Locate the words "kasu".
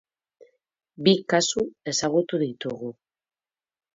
1.29-1.61